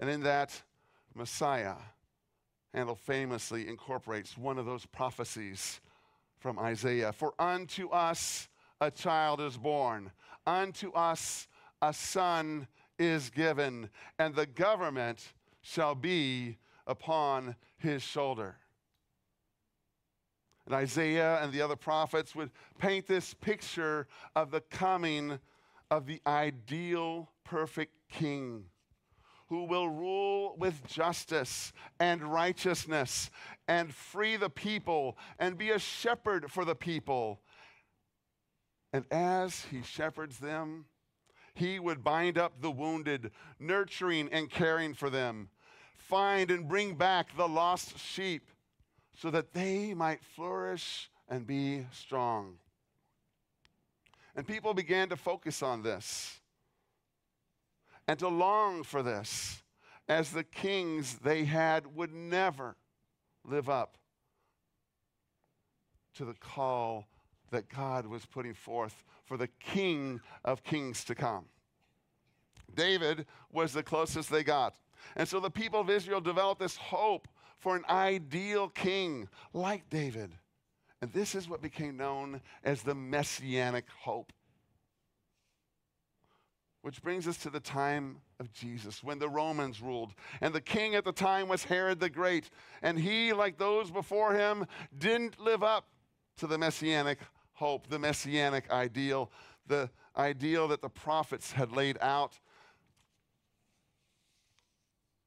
And 0.00 0.10
in 0.10 0.24
that 0.24 0.60
Messiah, 1.14 1.76
Handel 2.76 2.94
famously 2.94 3.66
incorporates 3.68 4.36
one 4.36 4.58
of 4.58 4.66
those 4.66 4.84
prophecies 4.84 5.80
from 6.38 6.58
Isaiah 6.58 7.10
For 7.10 7.32
unto 7.38 7.88
us 7.88 8.48
a 8.82 8.90
child 8.90 9.40
is 9.40 9.56
born, 9.56 10.12
unto 10.46 10.92
us 10.92 11.48
a 11.80 11.94
son 11.94 12.68
is 12.98 13.30
given, 13.30 13.88
and 14.18 14.34
the 14.34 14.44
government 14.44 15.32
shall 15.62 15.94
be 15.94 16.58
upon 16.86 17.56
his 17.78 18.02
shoulder. 18.02 18.56
And 20.66 20.74
Isaiah 20.74 21.38
and 21.42 21.54
the 21.54 21.62
other 21.62 21.76
prophets 21.76 22.34
would 22.34 22.50
paint 22.78 23.06
this 23.06 23.32
picture 23.32 24.06
of 24.34 24.50
the 24.50 24.60
coming 24.60 25.38
of 25.90 26.04
the 26.04 26.20
ideal, 26.26 27.30
perfect 27.42 27.94
king 28.10 28.66
who 29.48 29.64
will 29.64 29.88
rule 29.88 30.56
with 30.58 30.86
justice 30.86 31.72
and 32.00 32.22
righteousness 32.22 33.30
and 33.68 33.94
free 33.94 34.36
the 34.36 34.50
people 34.50 35.16
and 35.38 35.56
be 35.56 35.70
a 35.70 35.78
shepherd 35.78 36.50
for 36.50 36.64
the 36.64 36.74
people. 36.74 37.40
And 38.92 39.04
as 39.10 39.66
he 39.70 39.82
shepherds 39.82 40.38
them, 40.38 40.86
he 41.54 41.78
would 41.78 42.04
bind 42.04 42.38
up 42.38 42.60
the 42.60 42.70
wounded, 42.70 43.30
nurturing 43.58 44.28
and 44.30 44.50
caring 44.50 44.94
for 44.94 45.10
them, 45.10 45.48
find 45.96 46.50
and 46.50 46.68
bring 46.68 46.94
back 46.94 47.36
the 47.36 47.48
lost 47.48 47.98
sheep 47.98 48.50
so 49.16 49.30
that 49.30 49.54
they 49.54 49.94
might 49.94 50.22
flourish 50.22 51.10
and 51.28 51.46
be 51.46 51.86
strong. 51.92 52.56
And 54.34 54.46
people 54.46 54.74
began 54.74 55.08
to 55.08 55.16
focus 55.16 55.62
on 55.62 55.82
this 55.82 56.40
and 58.08 58.18
to 58.18 58.28
long 58.28 58.82
for 58.82 59.02
this, 59.02 59.62
as 60.08 60.30
the 60.30 60.44
kings 60.44 61.18
they 61.22 61.44
had 61.44 61.96
would 61.96 62.12
never 62.12 62.76
live 63.44 63.68
up 63.68 63.98
to 66.14 66.24
the 66.24 66.34
call 66.34 67.06
that 67.50 67.68
God 67.68 68.06
was 68.06 68.24
putting 68.26 68.54
forth 68.54 69.04
for 69.24 69.36
the 69.36 69.48
King 69.60 70.20
of 70.44 70.62
Kings 70.62 71.04
to 71.04 71.14
come. 71.14 71.46
David 72.74 73.26
was 73.52 73.72
the 73.72 73.82
closest 73.82 74.30
they 74.30 74.44
got. 74.44 74.74
And 75.14 75.28
so 75.28 75.40
the 75.40 75.50
people 75.50 75.80
of 75.80 75.90
Israel 75.90 76.20
developed 76.20 76.60
this 76.60 76.76
hope 76.76 77.28
for 77.58 77.76
an 77.76 77.84
ideal 77.88 78.68
king 78.68 79.28
like 79.52 79.88
David. 79.88 80.32
And 81.00 81.12
this 81.12 81.34
is 81.34 81.48
what 81.48 81.62
became 81.62 81.96
known 81.96 82.40
as 82.64 82.82
the 82.82 82.94
messianic 82.94 83.84
hope. 84.00 84.32
Which 86.86 87.02
brings 87.02 87.26
us 87.26 87.36
to 87.38 87.50
the 87.50 87.58
time 87.58 88.18
of 88.38 88.52
Jesus 88.52 89.02
when 89.02 89.18
the 89.18 89.28
Romans 89.28 89.82
ruled. 89.82 90.14
And 90.40 90.54
the 90.54 90.60
king 90.60 90.94
at 90.94 91.04
the 91.04 91.10
time 91.10 91.48
was 91.48 91.64
Herod 91.64 91.98
the 91.98 92.08
Great. 92.08 92.48
And 92.80 92.96
he, 92.96 93.32
like 93.32 93.58
those 93.58 93.90
before 93.90 94.34
him, 94.34 94.64
didn't 94.96 95.40
live 95.40 95.64
up 95.64 95.88
to 96.36 96.46
the 96.46 96.56
messianic 96.56 97.18
hope, 97.54 97.88
the 97.88 97.98
messianic 97.98 98.70
ideal, 98.70 99.32
the 99.66 99.90
ideal 100.16 100.68
that 100.68 100.80
the 100.80 100.88
prophets 100.88 101.50
had 101.50 101.72
laid 101.72 101.98
out 102.00 102.38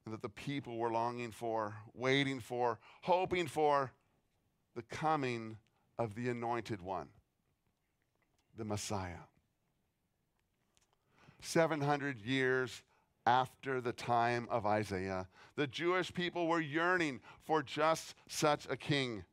and 0.05 0.13
that 0.13 0.21
the 0.21 0.29
people 0.29 0.77
were 0.77 0.93
longing 0.93 1.31
for, 1.31 1.75
waiting 1.93 2.39
for, 2.39 2.79
hoping 3.01 3.47
for 3.47 3.91
the 4.77 4.83
coming 4.83 5.57
of 5.97 6.15
the 6.15 6.29
anointed 6.29 6.81
one, 6.81 7.09
the 8.57 8.63
Messiah. 8.63 9.25
700 11.41 12.19
years 12.19 12.83
after 13.25 13.81
the 13.81 13.93
time 13.93 14.47
of 14.49 14.65
Isaiah, 14.65 15.27
the 15.55 15.67
Jewish 15.67 16.13
people 16.13 16.47
were 16.47 16.61
yearning 16.61 17.19
for 17.43 17.61
just 17.61 18.15
such 18.27 18.65
a 18.69 18.77
king. 18.77 19.23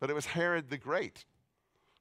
But 0.00 0.10
it 0.10 0.14
was 0.14 0.26
Herod 0.26 0.70
the 0.70 0.78
Great 0.78 1.24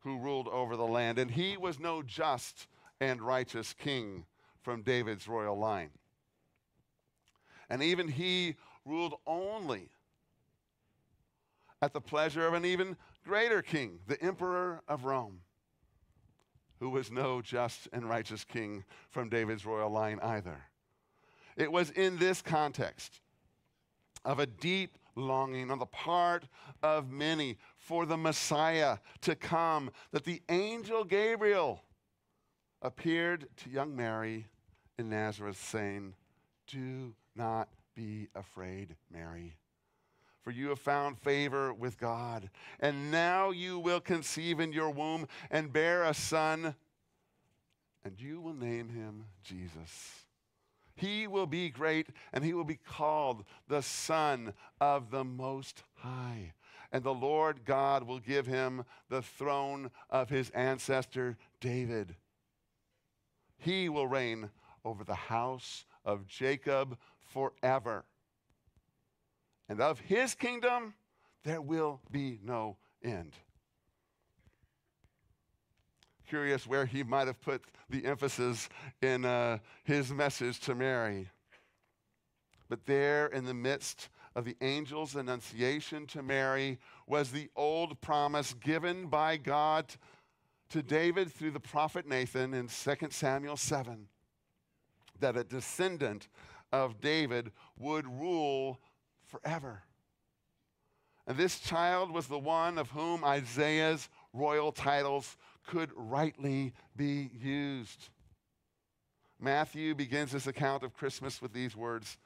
who 0.01 0.17
ruled 0.17 0.47
over 0.47 0.75
the 0.75 0.87
land, 0.87 1.19
and 1.19 1.29
he 1.29 1.57
was 1.57 1.79
no 1.79 2.01
just 2.01 2.67
and 3.01 3.21
righteous 3.21 3.73
king 3.73 4.25
from 4.61 4.81
David's 4.81 5.27
royal 5.27 5.57
line. 5.57 5.91
And 7.69 7.83
even 7.83 8.07
he 8.07 8.55
ruled 8.85 9.15
only 9.27 9.89
at 11.81 11.93
the 11.93 12.01
pleasure 12.01 12.47
of 12.47 12.53
an 12.53 12.65
even 12.65 12.97
greater 13.23 13.61
king, 13.61 13.99
the 14.07 14.21
emperor 14.21 14.81
of 14.87 15.05
Rome, 15.05 15.41
who 16.79 16.89
was 16.89 17.11
no 17.11 17.41
just 17.41 17.87
and 17.91 18.09
righteous 18.09 18.43
king 18.43 18.83
from 19.09 19.29
David's 19.29 19.65
royal 19.65 19.89
line 19.89 20.19
either. 20.21 20.57
It 21.57 21.71
was 21.71 21.91
in 21.91 22.17
this 22.17 22.41
context 22.41 23.19
of 24.23 24.39
a 24.39 24.45
deep 24.45 24.97
longing 25.15 25.71
on 25.71 25.79
the 25.79 25.85
part 25.85 26.45
of 26.81 27.11
many 27.11 27.57
for 27.77 28.05
the 28.05 28.17
Messiah 28.17 28.97
to 29.21 29.35
come 29.35 29.91
that 30.11 30.23
the 30.23 30.41
angel 30.49 31.03
Gabriel 31.03 31.81
appeared 32.81 33.47
to 33.57 33.69
young 33.69 33.95
Mary 33.95 34.47
in 34.97 35.09
Nazareth, 35.09 35.61
saying, 35.61 36.13
Do 36.67 37.13
not 37.35 37.69
be 37.95 38.29
afraid, 38.35 38.95
Mary, 39.11 39.55
for 40.43 40.51
you 40.51 40.69
have 40.69 40.79
found 40.79 41.17
favor 41.19 41.73
with 41.73 41.97
God, 41.97 42.49
and 42.79 43.11
now 43.11 43.51
you 43.51 43.79
will 43.79 43.99
conceive 43.99 44.59
in 44.59 44.71
your 44.71 44.89
womb 44.89 45.27
and 45.51 45.73
bear 45.73 46.03
a 46.03 46.13
son, 46.13 46.75
and 48.03 48.19
you 48.19 48.39
will 48.39 48.53
name 48.53 48.89
him 48.89 49.25
Jesus. 49.43 50.25
He 50.95 51.27
will 51.27 51.47
be 51.47 51.69
great, 51.69 52.07
and 52.33 52.43
he 52.43 52.53
will 52.53 52.65
be 52.65 52.75
called 52.75 53.45
the 53.69 53.81
Son 53.81 54.53
of 54.81 55.11
the 55.11 55.23
Most 55.23 55.83
High. 55.95 56.53
And 56.91 57.03
the 57.03 57.13
Lord 57.13 57.63
God 57.63 58.03
will 58.03 58.19
give 58.19 58.47
him 58.47 58.83
the 59.09 59.21
throne 59.21 59.91
of 60.09 60.29
his 60.29 60.49
ancestor 60.49 61.37
David. 61.61 62.15
He 63.57 63.87
will 63.87 64.07
reign 64.07 64.49
over 64.83 65.03
the 65.03 65.15
house 65.15 65.85
of 66.03 66.27
Jacob 66.27 66.97
forever. 67.19 68.05
And 69.69 69.79
of 69.79 69.99
his 69.99 70.33
kingdom 70.33 70.95
there 71.43 71.61
will 71.61 72.01
be 72.11 72.39
no 72.43 72.77
end. 73.03 73.33
Curious 76.27 76.67
where 76.67 76.85
he 76.85 77.03
might 77.03 77.27
have 77.27 77.41
put 77.41 77.63
the 77.89 78.05
emphasis 78.05 78.67
in 79.01 79.25
uh, 79.25 79.59
his 79.83 80.11
message 80.11 80.59
to 80.61 80.75
Mary. 80.75 81.29
But 82.67 82.85
there, 82.85 83.27
in 83.27 83.45
the 83.45 83.53
midst 83.53 84.09
of 84.35 84.45
the 84.45 84.55
angel's 84.61 85.15
annunciation 85.15 86.05
to 86.07 86.21
Mary, 86.21 86.77
was 87.07 87.31
the 87.31 87.49
old 87.55 87.99
promise 88.01 88.53
given 88.53 89.07
by 89.07 89.37
God 89.37 89.95
to 90.69 90.83
David 90.83 91.31
through 91.31 91.51
the 91.51 91.59
prophet 91.59 92.07
Nathan 92.07 92.53
in 92.53 92.67
2 92.67 92.95
Samuel 93.09 93.57
7 93.57 94.07
that 95.19 95.35
a 95.35 95.43
descendant 95.43 96.27
of 96.71 97.01
David 97.01 97.51
would 97.77 98.05
rule 98.07 98.79
forever. 99.29 99.83
And 101.25 101.37
this 101.37 101.59
child 101.59 102.11
was 102.11 102.27
the 102.27 102.39
one 102.39 102.77
of 102.77 102.89
whom 102.89 103.23
Isaiah's 103.23 104.09
royal 104.33 104.71
titles 104.71 105.37
could 105.67 105.91
rightly 105.95 106.73
be 106.95 107.29
used. 107.39 108.09
Matthew 109.39 109.95
begins 109.95 110.31
his 110.31 110.47
account 110.47 110.83
of 110.83 110.93
Christmas 110.93 111.41
with 111.41 111.53
these 111.53 111.75
words 111.75 112.17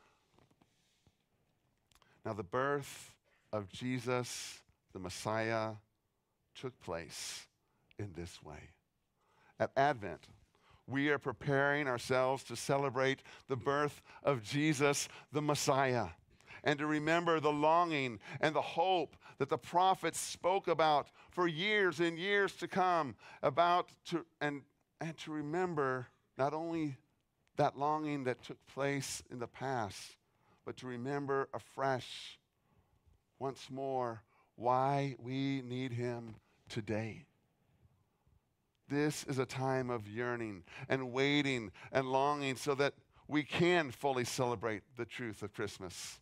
Now, 2.25 2.33
the 2.33 2.43
birth 2.43 3.13
of 3.51 3.69
Jesus, 3.69 4.59
the 4.93 4.99
Messiah, 4.99 5.73
took 6.55 6.79
place 6.79 7.45
in 7.99 8.13
this 8.15 8.41
way. 8.41 8.71
At 9.59 9.71
Advent, 9.75 10.27
we 10.87 11.09
are 11.09 11.19
preparing 11.19 11.87
ourselves 11.87 12.43
to 12.45 12.55
celebrate 12.55 13.19
the 13.47 13.55
birth 13.55 14.01
of 14.23 14.43
Jesus, 14.43 15.07
the 15.31 15.41
Messiah, 15.41 16.07
and 16.63 16.79
to 16.79 16.85
remember 16.85 17.39
the 17.39 17.51
longing 17.51 18.19
and 18.39 18.55
the 18.55 18.61
hope 18.61 19.15
that 19.37 19.49
the 19.49 19.57
prophets 19.57 20.19
spoke 20.19 20.67
about 20.67 21.07
for 21.31 21.47
years 21.47 21.99
and 21.99 22.17
years 22.17 22.53
to 22.53 22.67
come 22.67 23.15
about 23.41 23.89
to 24.05 24.25
and 24.41 24.61
and 25.01 25.17
to 25.17 25.31
remember 25.31 26.07
not 26.37 26.53
only 26.53 26.95
that 27.57 27.77
longing 27.77 28.23
that 28.23 28.41
took 28.41 28.57
place 28.67 29.21
in 29.29 29.39
the 29.39 29.47
past, 29.47 30.15
but 30.65 30.77
to 30.77 30.87
remember 30.87 31.49
afresh 31.53 32.39
once 33.37 33.67
more 33.69 34.23
why 34.55 35.15
we 35.19 35.61
need 35.61 35.91
him 35.91 36.35
today. 36.69 37.25
This 38.87 39.23
is 39.25 39.39
a 39.39 39.45
time 39.45 39.89
of 39.89 40.07
yearning 40.07 40.63
and 40.89 41.11
waiting 41.11 41.71
and 41.91 42.11
longing 42.11 42.55
so 42.55 42.75
that 42.75 42.93
we 43.27 43.43
can 43.43 43.91
fully 43.91 44.25
celebrate 44.25 44.83
the 44.97 45.05
truth 45.05 45.43
of 45.43 45.53
Christmas. 45.53 46.19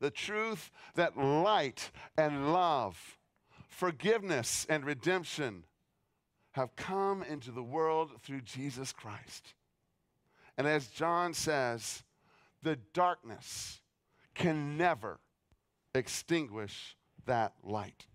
The 0.00 0.10
truth 0.10 0.70
that 0.94 1.18
light 1.18 1.90
and 2.16 2.52
love, 2.52 3.18
forgiveness 3.68 4.66
and 4.68 4.84
redemption 4.84 5.64
have 6.52 6.76
come 6.76 7.22
into 7.22 7.50
the 7.50 7.62
world 7.62 8.10
through 8.22 8.42
Jesus 8.42 8.92
Christ. 8.92 9.54
And 10.56 10.66
as 10.66 10.88
John 10.88 11.34
says, 11.34 12.02
the 12.62 12.76
darkness 12.92 13.80
can 14.34 14.76
never 14.76 15.20
extinguish 15.94 16.96
that 17.26 17.54
light. 17.62 18.06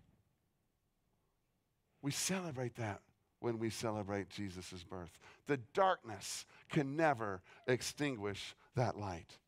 We 2.02 2.10
celebrate 2.10 2.76
that 2.76 3.00
when 3.40 3.58
we 3.58 3.70
celebrate 3.70 4.30
Jesus' 4.30 4.82
birth. 4.82 5.18
The 5.46 5.58
darkness 5.74 6.46
can 6.70 6.96
never 6.96 7.42
extinguish 7.66 8.54
that 8.74 8.98
light. 8.98 9.38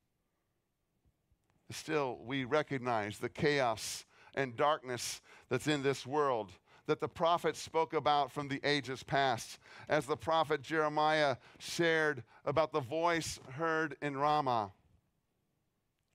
Still, 1.70 2.18
we 2.24 2.44
recognize 2.44 3.18
the 3.18 3.28
chaos 3.28 4.04
and 4.34 4.56
darkness 4.56 5.20
that's 5.48 5.66
in 5.66 5.82
this 5.82 6.06
world 6.06 6.52
that 6.86 7.00
the 7.00 7.08
prophets 7.08 7.60
spoke 7.60 7.92
about 7.92 8.30
from 8.30 8.48
the 8.48 8.60
ages 8.62 9.02
past, 9.02 9.58
as 9.88 10.06
the 10.06 10.16
prophet 10.16 10.62
Jeremiah 10.62 11.36
shared 11.58 12.22
about 12.44 12.72
the 12.72 12.80
voice 12.80 13.40
heard 13.52 13.96
in 14.00 14.16
Ramah 14.16 14.72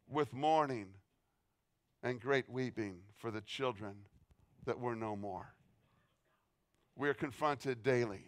with 0.10 0.34
mourning 0.34 0.88
and 2.04 2.20
great 2.20 2.50
weeping 2.50 3.00
for 3.18 3.32
the 3.32 3.42
children 3.42 3.96
that 4.66 4.80
were 4.80 4.96
no 4.96 5.16
more. 5.16 5.54
We 6.96 7.10
are 7.10 7.14
confronted 7.14 7.84
daily 7.84 8.26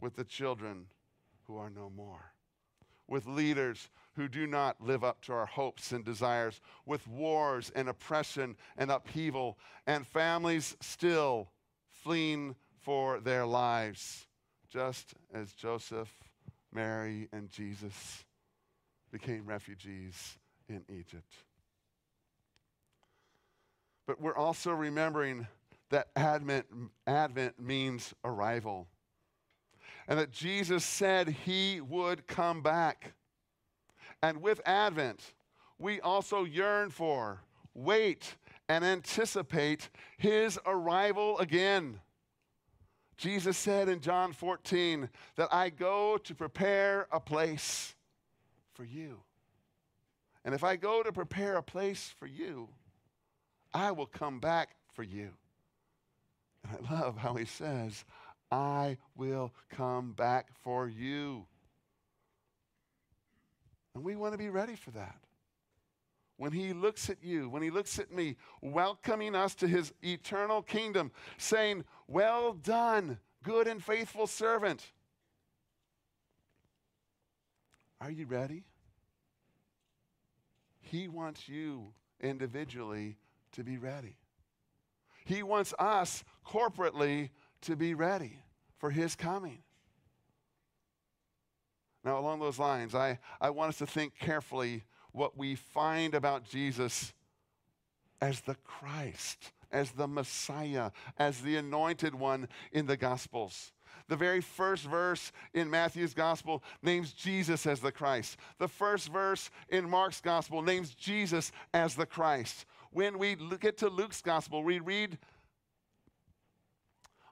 with 0.00 0.16
the 0.16 0.24
children 0.24 0.86
who 1.46 1.56
are 1.56 1.70
no 1.70 1.90
more, 1.90 2.32
with 3.12 3.26
leaders 3.26 3.90
who 4.16 4.26
do 4.26 4.46
not 4.46 4.80
live 4.80 5.04
up 5.04 5.20
to 5.20 5.34
our 5.34 5.44
hopes 5.44 5.92
and 5.92 6.02
desires, 6.02 6.62
with 6.86 7.06
wars 7.06 7.70
and 7.76 7.90
oppression 7.90 8.56
and 8.78 8.90
upheaval, 8.90 9.58
and 9.86 10.06
families 10.06 10.74
still 10.80 11.50
fleeing 11.90 12.56
for 12.80 13.20
their 13.20 13.44
lives, 13.44 14.26
just 14.70 15.12
as 15.34 15.52
Joseph, 15.52 16.10
Mary, 16.72 17.28
and 17.34 17.50
Jesus 17.50 18.24
became 19.12 19.44
refugees 19.44 20.38
in 20.70 20.82
Egypt. 20.88 21.34
But 24.06 24.22
we're 24.22 24.34
also 24.34 24.72
remembering 24.72 25.46
that 25.90 26.08
Advent, 26.16 26.64
Advent 27.06 27.60
means 27.60 28.14
arrival. 28.24 28.88
And 30.08 30.18
that 30.18 30.32
Jesus 30.32 30.84
said 30.84 31.28
he 31.28 31.80
would 31.80 32.26
come 32.26 32.62
back. 32.62 33.12
And 34.22 34.42
with 34.42 34.60
Advent, 34.66 35.34
we 35.78 36.00
also 36.00 36.44
yearn 36.44 36.90
for, 36.90 37.40
wait, 37.74 38.36
and 38.68 38.84
anticipate 38.84 39.90
his 40.16 40.58
arrival 40.66 41.38
again. 41.38 42.00
Jesus 43.16 43.56
said 43.56 43.88
in 43.88 44.00
John 44.00 44.32
14 44.32 45.08
that 45.36 45.52
I 45.52 45.70
go 45.70 46.16
to 46.18 46.34
prepare 46.34 47.06
a 47.12 47.20
place 47.20 47.94
for 48.74 48.84
you. 48.84 49.20
And 50.44 50.54
if 50.54 50.64
I 50.64 50.76
go 50.76 51.02
to 51.02 51.12
prepare 51.12 51.56
a 51.56 51.62
place 51.62 52.14
for 52.18 52.26
you, 52.26 52.68
I 53.72 53.92
will 53.92 54.06
come 54.06 54.40
back 54.40 54.70
for 54.92 55.02
you. 55.02 55.30
And 56.64 56.86
I 56.88 56.94
love 56.94 57.16
how 57.16 57.34
he 57.34 57.44
says, 57.44 58.04
I 58.52 58.98
will 59.16 59.54
come 59.70 60.12
back 60.12 60.48
for 60.62 60.86
you. 60.86 61.46
And 63.94 64.04
we 64.04 64.14
want 64.14 64.32
to 64.32 64.38
be 64.38 64.50
ready 64.50 64.76
for 64.76 64.90
that. 64.90 65.16
When 66.36 66.52
he 66.52 66.74
looks 66.74 67.08
at 67.08 67.22
you, 67.22 67.48
when 67.48 67.62
he 67.62 67.70
looks 67.70 67.98
at 67.98 68.12
me, 68.12 68.36
welcoming 68.60 69.34
us 69.34 69.54
to 69.56 69.68
his 69.68 69.94
eternal 70.02 70.60
kingdom, 70.60 71.12
saying, 71.38 71.84
Well 72.06 72.52
done, 72.52 73.18
good 73.42 73.66
and 73.66 73.82
faithful 73.82 74.26
servant. 74.26 74.92
Are 78.00 78.10
you 78.10 78.26
ready? 78.26 78.64
He 80.80 81.08
wants 81.08 81.48
you 81.48 81.94
individually 82.20 83.16
to 83.52 83.64
be 83.64 83.78
ready. 83.78 84.16
He 85.24 85.42
wants 85.42 85.72
us 85.78 86.24
corporately 86.44 87.30
to 87.62 87.76
be 87.76 87.94
ready 87.94 88.41
for 88.82 88.90
His 88.90 89.14
coming. 89.14 89.58
Now, 92.04 92.18
along 92.18 92.40
those 92.40 92.58
lines, 92.58 92.96
I, 92.96 93.20
I 93.40 93.50
want 93.50 93.68
us 93.68 93.78
to 93.78 93.86
think 93.86 94.18
carefully 94.18 94.82
what 95.12 95.38
we 95.38 95.54
find 95.54 96.16
about 96.16 96.42
Jesus 96.50 97.12
as 98.20 98.40
the 98.40 98.56
Christ, 98.64 99.52
as 99.70 99.92
the 99.92 100.08
Messiah, 100.08 100.90
as 101.16 101.42
the 101.42 101.58
anointed 101.58 102.12
one 102.12 102.48
in 102.72 102.86
the 102.86 102.96
Gospels. 102.96 103.70
The 104.08 104.16
very 104.16 104.40
first 104.40 104.86
verse 104.86 105.30
in 105.54 105.70
Matthew's 105.70 106.12
Gospel 106.12 106.60
names 106.82 107.12
Jesus 107.12 107.66
as 107.66 107.78
the 107.78 107.92
Christ. 107.92 108.36
The 108.58 108.66
first 108.66 109.12
verse 109.12 109.48
in 109.68 109.88
Mark's 109.88 110.20
Gospel 110.20 110.60
names 110.60 110.92
Jesus 110.92 111.52
as 111.72 111.94
the 111.94 112.04
Christ. 112.04 112.66
When 112.90 113.16
we 113.20 113.36
get 113.60 113.78
to 113.78 113.88
Luke's 113.88 114.22
Gospel, 114.22 114.64
we 114.64 114.80
read 114.80 115.18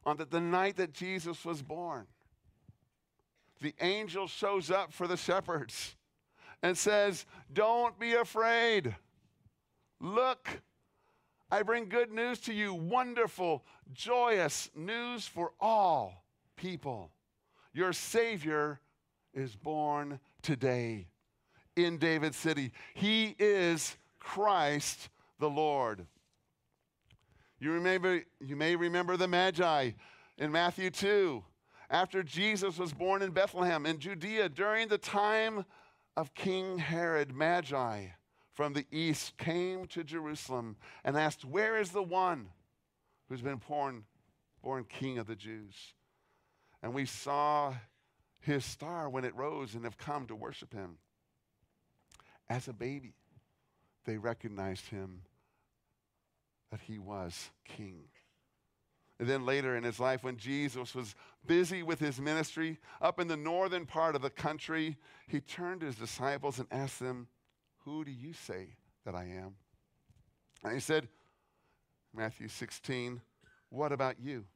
on 0.05 0.17
the, 0.17 0.25
the 0.25 0.41
night 0.41 0.77
that 0.77 0.93
Jesus 0.93 1.45
was 1.45 1.63
born 1.63 2.07
the 3.61 3.75
angel 3.81 4.27
shows 4.27 4.71
up 4.71 4.93
for 4.93 5.07
the 5.07 5.17
shepherds 5.17 5.95
and 6.63 6.77
says, 6.77 7.27
Don't 7.53 7.99
be 7.99 8.15
afraid. 8.15 8.95
Look, 10.01 10.49
I 11.51 11.63
bring 11.63 11.89
good 11.89 12.11
news 12.11 12.41
to 12.41 12.55
you, 12.55 12.73
wonderful, 12.73 13.65
joyous 13.93 14.71
news 14.75 15.27
for 15.27 15.53
all 15.61 16.25
people. 16.57 17.11
Your 17.73 17.93
Savior 17.93 18.81
is 19.35 19.55
born 19.55 20.21
today 20.43 21.07
in 21.77 21.99
David's 21.99 22.37
city. 22.37 22.73
He 22.95 23.37
is 23.39 23.97
Christ 24.19 25.11
the 25.39 25.51
Lord. 25.51 26.07
You, 27.61 27.73
remember, 27.73 28.23
you 28.41 28.57
may 28.57 28.75
remember 28.75 29.19
the 29.19 29.29
Magi 29.29 29.91
in 30.39 30.51
Matthew 30.51 30.89
2 30.91 31.45
after 31.91 32.23
Jesus 32.23 32.79
was 32.79 32.95
born 32.95 33.21
in 33.21 33.33
Bethlehem 33.33 33.85
in 33.85 33.99
Judea 33.99 34.49
during 34.49 34.89
the 34.89 34.97
time 34.97 35.67
of 36.17 36.33
King 36.33 36.79
Herod, 36.79 37.35
Magi 37.35 38.07
from 38.55 38.73
the 38.73 38.87
east 38.91 39.37
came 39.37 39.87
to 39.89 40.03
Jerusalem 40.03 40.77
and 41.05 41.19
asked, 41.19 41.45
Where 41.45 41.79
is 41.79 41.91
the 41.91 42.03
one 42.03 42.49
who's 43.29 43.43
been 43.43 43.61
born, 43.69 44.05
born 44.63 44.85
king 44.85 45.19
of 45.19 45.27
the 45.27 45.37
Jews? 45.37 45.75
And 46.83 46.95
we 46.95 47.05
saw 47.05 47.75
his 48.41 48.65
star 48.65 49.11
when 49.11 49.25
it 49.25 49.37
rose 49.37 49.75
and 49.75 49.85
have 49.85 49.99
come 49.99 50.27
to 50.29 50.35
worship 50.35 50.73
him. 50.73 50.97
As 52.49 52.69
a 52.69 52.73
baby, 52.73 53.13
they 54.07 54.17
recognized 54.17 54.89
him 54.89 55.23
that 56.71 56.81
he 56.81 56.99
was 56.99 57.51
king. 57.65 58.05
And 59.19 59.29
then 59.29 59.45
later 59.45 59.77
in 59.77 59.85
his 59.85 60.01
life, 60.01 60.25
when 60.25 60.39
Jesus 60.39 60.95
was 60.95 61.15
busy 61.47 61.83
with 61.83 62.01
his 62.01 62.19
ministry 62.19 62.79
up 63.03 63.21
in 63.21 63.29
the 63.29 63.37
northern 63.37 63.85
part 63.85 64.17
of 64.17 64.23
the 64.23 64.31
country, 64.31 64.97
he 65.29 65.41
turned 65.41 65.81
to 65.81 65.87
his 65.87 65.97
disciples 65.97 66.59
and 66.59 66.67
asked 66.71 67.01
them, 67.01 67.29
Who 67.85 68.03
do 68.03 68.11
you 68.11 68.33
say 68.33 68.77
that 69.05 69.15
I 69.15 69.25
am? 69.25 69.57
And 70.65 70.73
he 70.73 70.81
said, 70.81 71.09
Matthew 72.15 72.49
16, 72.49 73.21
What 73.69 73.93
about 73.93 74.17
you? 74.19 74.47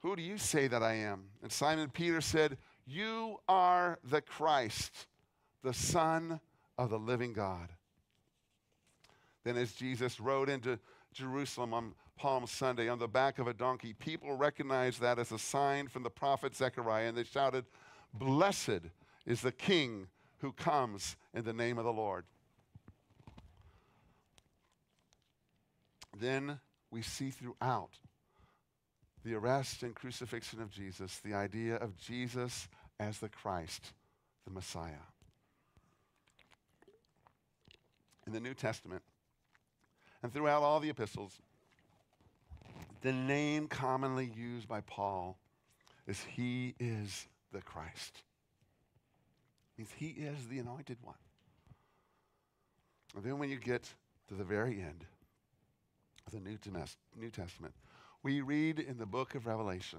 Who 0.00 0.16
do 0.16 0.22
you 0.22 0.38
say 0.38 0.66
that 0.66 0.82
I 0.82 0.94
am? 0.94 1.24
And 1.42 1.52
Simon 1.52 1.90
Peter 1.90 2.20
said, 2.20 2.56
You 2.86 3.36
are 3.48 3.98
the 4.02 4.22
Christ, 4.22 5.06
the 5.62 5.74
Son 5.74 6.40
of 6.78 6.88
the 6.88 6.98
living 6.98 7.34
God. 7.34 7.68
Then, 9.44 9.56
as 9.56 9.72
Jesus 9.72 10.20
rode 10.20 10.48
into 10.48 10.78
Jerusalem 11.12 11.74
on 11.74 11.94
Palm 12.16 12.46
Sunday 12.46 12.88
on 12.88 12.98
the 12.98 13.08
back 13.08 13.38
of 13.38 13.46
a 13.46 13.54
donkey, 13.54 13.94
people 13.94 14.36
recognized 14.36 15.00
that 15.00 15.18
as 15.18 15.32
a 15.32 15.38
sign 15.38 15.88
from 15.88 16.02
the 16.02 16.10
prophet 16.10 16.54
Zechariah, 16.54 17.08
and 17.08 17.16
they 17.16 17.24
shouted, 17.24 17.64
Blessed 18.14 18.82
is 19.26 19.40
the 19.40 19.52
King 19.52 20.06
who 20.38 20.52
comes 20.52 21.16
in 21.34 21.44
the 21.44 21.52
name 21.52 21.78
of 21.78 21.84
the 21.84 21.92
Lord. 21.92 22.24
Then 26.18 26.60
we 26.90 27.02
see 27.02 27.30
throughout 27.30 27.98
the 29.24 29.34
arrest 29.34 29.82
and 29.82 29.94
crucifixion 29.94 30.60
of 30.60 30.70
Jesus 30.70 31.20
the 31.24 31.34
idea 31.34 31.76
of 31.76 31.96
Jesus 31.96 32.68
as 33.00 33.18
the 33.18 33.28
Christ, 33.28 33.92
the 34.44 34.52
Messiah. 34.52 35.06
In 38.26 38.32
the 38.32 38.40
New 38.40 38.54
Testament, 38.54 39.02
and 40.22 40.32
throughout 40.32 40.62
all 40.62 40.80
the 40.80 40.90
epistles, 40.90 41.40
the 43.02 43.12
name 43.12 43.66
commonly 43.66 44.30
used 44.36 44.68
by 44.68 44.80
Paul 44.82 45.36
is 46.06 46.22
He 46.22 46.74
is 46.78 47.26
the 47.52 47.60
Christ. 47.60 48.22
It 49.76 49.80
means 49.80 49.90
He 49.96 50.08
is 50.08 50.46
the 50.48 50.58
anointed 50.58 50.98
one. 51.02 51.16
And 53.14 53.24
then 53.24 53.38
when 53.38 53.50
you 53.50 53.58
get 53.58 53.92
to 54.28 54.34
the 54.34 54.44
very 54.44 54.80
end 54.80 55.04
of 56.26 56.32
the 56.32 56.40
New, 56.40 56.56
New 57.18 57.30
Testament, 57.30 57.74
we 58.22 58.40
read 58.40 58.78
in 58.78 58.98
the 58.98 59.06
book 59.06 59.34
of 59.34 59.46
Revelation, 59.46 59.98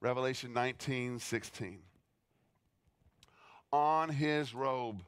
Revelation 0.00 0.52
19 0.52 1.18
16. 1.18 1.78
On 3.72 4.08
his 4.08 4.52
robe 4.52 5.02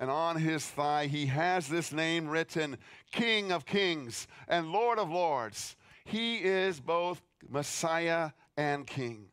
and 0.00 0.10
on 0.10 0.36
his 0.36 0.64
thigh, 0.66 1.06
he 1.06 1.26
has 1.26 1.68
this 1.68 1.92
name 1.92 2.26
written 2.26 2.78
King 3.12 3.52
of 3.52 3.66
Kings 3.66 4.26
and 4.48 4.72
Lord 4.72 4.98
of 4.98 5.10
Lords. 5.10 5.76
He 6.06 6.38
is 6.38 6.80
both 6.80 7.20
Messiah 7.46 8.30
and 8.56 8.86
King. 8.86 9.26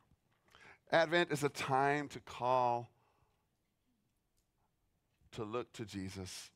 Advent 0.92 1.32
is 1.32 1.46
a 1.46 1.50
time 1.50 2.10
to 2.10 2.20
call, 2.20 2.90
to 5.32 5.46
look 5.46 5.72
to 5.74 5.86
Jesus, 5.86 6.52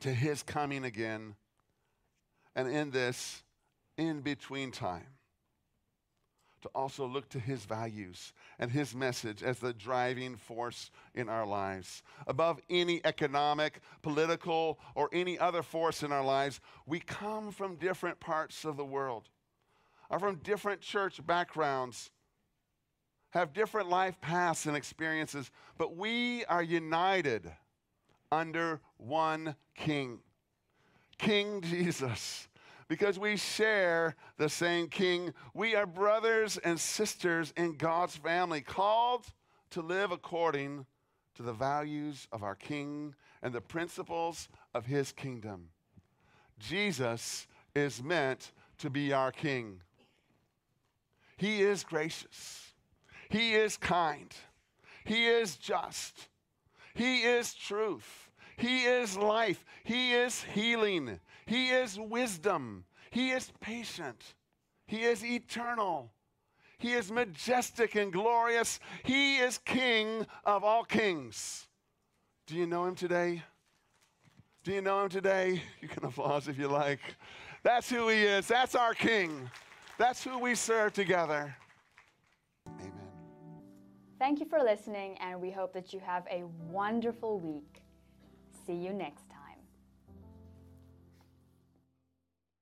to 0.00 0.10
his 0.10 0.42
coming 0.42 0.84
again. 0.84 1.34
And 2.56 2.68
in 2.68 2.90
this, 2.90 3.42
in 3.98 4.22
between 4.22 4.70
time, 4.70 5.08
to 6.64 6.70
also 6.74 7.06
look 7.06 7.28
to 7.28 7.38
his 7.38 7.66
values 7.66 8.32
and 8.58 8.70
his 8.70 8.94
message 8.94 9.42
as 9.42 9.58
the 9.58 9.74
driving 9.74 10.34
force 10.34 10.90
in 11.14 11.28
our 11.28 11.46
lives. 11.46 12.02
Above 12.26 12.58
any 12.70 13.02
economic, 13.04 13.80
political, 14.00 14.78
or 14.94 15.10
any 15.12 15.38
other 15.38 15.62
force 15.62 16.02
in 16.02 16.10
our 16.10 16.24
lives, 16.24 16.60
we 16.86 17.00
come 17.00 17.50
from 17.52 17.76
different 17.76 18.18
parts 18.18 18.64
of 18.64 18.78
the 18.78 18.84
world, 18.84 19.28
are 20.08 20.18
from 20.18 20.36
different 20.36 20.80
church 20.80 21.20
backgrounds, 21.26 22.10
have 23.28 23.52
different 23.52 23.90
life 23.90 24.18
paths 24.22 24.64
and 24.64 24.74
experiences, 24.74 25.50
but 25.76 25.94
we 25.94 26.46
are 26.46 26.62
united 26.62 27.52
under 28.32 28.80
one 28.96 29.54
King, 29.74 30.20
King 31.18 31.60
Jesus 31.60 32.48
because 32.88 33.18
we 33.18 33.36
share 33.36 34.16
the 34.36 34.48
same 34.48 34.88
King. 34.88 35.32
We 35.54 35.74
are 35.74 35.86
brothers 35.86 36.58
and 36.58 36.78
sisters 36.78 37.52
in 37.56 37.76
God's 37.76 38.16
family, 38.16 38.60
called 38.60 39.26
to 39.70 39.82
live 39.82 40.12
according 40.12 40.86
to 41.34 41.42
the 41.42 41.52
values 41.52 42.28
of 42.32 42.42
our 42.42 42.54
King 42.54 43.14
and 43.42 43.52
the 43.52 43.60
principles 43.60 44.48
of 44.72 44.86
his 44.86 45.12
kingdom. 45.12 45.68
Jesus 46.58 47.46
is 47.74 48.02
meant 48.02 48.52
to 48.78 48.90
be 48.90 49.12
our 49.12 49.32
King. 49.32 49.80
He 51.36 51.62
is 51.62 51.82
gracious, 51.82 52.72
He 53.28 53.54
is 53.54 53.76
kind, 53.76 54.32
He 55.04 55.26
is 55.26 55.56
just, 55.56 56.28
He 56.94 57.22
is 57.22 57.54
truth, 57.54 58.30
He 58.56 58.84
is 58.84 59.16
life, 59.16 59.64
He 59.82 60.12
is 60.12 60.42
healing, 60.42 61.18
he 61.46 61.68
is 61.68 61.98
wisdom. 61.98 62.84
He 63.10 63.30
is 63.30 63.52
patient. 63.60 64.34
He 64.86 65.02
is 65.02 65.24
eternal. 65.24 66.12
He 66.78 66.92
is 66.92 67.10
majestic 67.10 67.94
and 67.94 68.12
glorious. 68.12 68.80
He 69.04 69.38
is 69.38 69.58
King 69.58 70.26
of 70.44 70.64
all 70.64 70.84
kings. 70.84 71.68
Do 72.46 72.56
you 72.56 72.66
know 72.66 72.84
him 72.84 72.94
today? 72.94 73.42
Do 74.64 74.72
you 74.72 74.82
know 74.82 75.02
him 75.02 75.08
today? 75.08 75.62
You 75.80 75.88
can 75.88 76.04
applause 76.06 76.48
if 76.48 76.58
you 76.58 76.68
like. 76.68 77.00
That's 77.62 77.88
who 77.88 78.08
he 78.08 78.22
is. 78.22 78.46
That's 78.46 78.74
our 78.74 78.94
King. 78.94 79.50
That's 79.98 80.22
who 80.24 80.38
we 80.38 80.54
serve 80.54 80.92
together. 80.92 81.56
Amen. 82.66 82.92
Thank 84.18 84.40
you 84.40 84.46
for 84.46 84.58
listening, 84.60 85.16
and 85.20 85.40
we 85.40 85.50
hope 85.50 85.72
that 85.74 85.92
you 85.92 86.00
have 86.00 86.26
a 86.30 86.44
wonderful 86.70 87.38
week. 87.38 87.82
See 88.66 88.74
you 88.74 88.92
next 88.92 89.28
time. 89.28 89.33